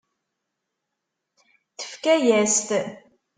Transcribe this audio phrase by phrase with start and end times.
[1.77, 2.69] Tefka-yas-t.